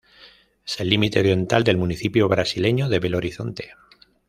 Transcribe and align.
Es 0.65 0.79
el 0.79 0.89
límite 0.89 1.19
oriental 1.19 1.63
del 1.63 1.77
municipio 1.77 2.27
brasileño 2.27 2.89
de 2.89 2.97
Belo 2.97 3.19
Horizonte. 3.19 3.73